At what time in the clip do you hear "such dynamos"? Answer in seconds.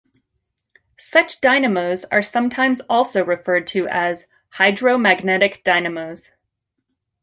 0.97-2.05